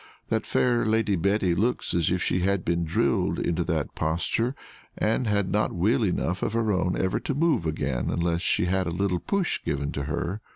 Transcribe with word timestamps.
That 0.29 0.47
fair 0.47 0.83
Lady 0.83 1.15
Betty 1.15 1.53
looks 1.53 1.93
as 1.93 2.09
if 2.09 2.23
she 2.23 2.39
had 2.39 2.65
been 2.65 2.85
drilled 2.85 3.37
into 3.37 3.63
that 3.65 3.93
posture, 3.93 4.55
and 4.97 5.27
had 5.27 5.51
not 5.51 5.73
will 5.73 6.03
enough 6.03 6.41
of 6.41 6.53
her 6.53 6.71
own 6.71 6.97
ever 6.97 7.19
to 7.19 7.35
move 7.35 7.67
again 7.67 8.09
unless 8.09 8.41
she 8.41 8.65
had 8.65 8.87
a 8.87 8.95
little 8.95 9.19
push 9.19 9.63
given 9.63 9.91
to 9.91 10.05
her." 10.05 10.41